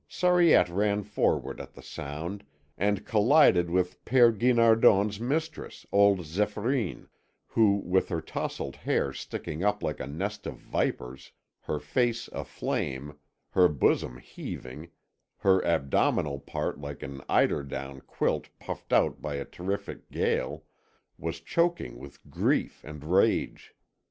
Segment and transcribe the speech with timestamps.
[0.09, 2.43] Sariette ran forward at the sound
[2.75, 7.07] and collided with Père Guinardon's mistress, old Zéphyrine,
[7.49, 13.15] who, with her tousled hair sticking up like a nest of vipers, her face aflame,
[13.51, 14.89] her bosom heaving,
[15.37, 20.63] her abdominal part like an eiderdown quilt puffed out by a terrific gale,
[21.19, 23.75] was choking with grief and rage.